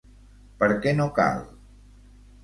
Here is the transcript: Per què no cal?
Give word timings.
Per 0.61 0.69
què 0.85 0.93
no 0.99 1.05
cal? 1.19 1.43